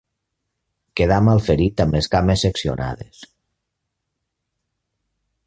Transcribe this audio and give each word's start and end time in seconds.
Quedà 1.01 1.17
malferit 1.25 1.83
amb 1.85 1.97
les 1.97 2.09
cames 2.15 2.47
seccionades. 2.47 3.21